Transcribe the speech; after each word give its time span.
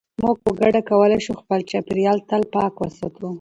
موږ 0.21 0.35
په 0.43 0.49
ګډه 0.59 0.81
کولای 0.89 1.19
شو 1.25 1.33
چې 1.37 1.39
خپل 1.41 1.59
چاپیریال 1.71 2.17
تل 2.29 2.41
پاک 2.53 2.73
وساتو. 2.77 3.27